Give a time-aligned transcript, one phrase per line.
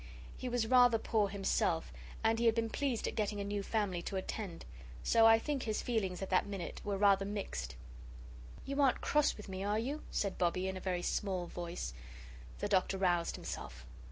[0.35, 1.93] He was rather poor himself,
[2.23, 4.65] and he had been pleased at getting a new family to attend.
[5.03, 7.75] So I think his feelings at that minute were rather mixed.
[8.65, 11.93] "You aren't cross with me, are you?" said Bobbie, in a very small voice.
[12.61, 13.85] The Doctor roused himself.